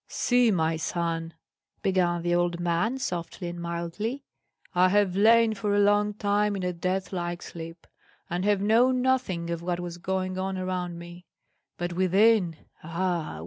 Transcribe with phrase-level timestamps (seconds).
[0.07, 1.35] "See, my son,"
[1.83, 4.23] began the old man, softly and mildly,
[4.73, 7.85] "I have lain for a long time in a death like sleep,
[8.27, 11.27] and have known nothing of what was going on around me;
[11.77, 13.39] but within, ah!